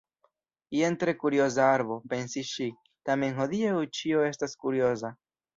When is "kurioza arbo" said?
1.23-1.99